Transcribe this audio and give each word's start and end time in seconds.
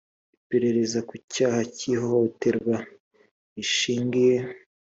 iperereza 0.37 0.99
ku 1.07 1.13
cyaha 1.33 1.61
cy 1.75 1.83
ihohoterwa 1.93 2.77
rishingiye 3.55 4.35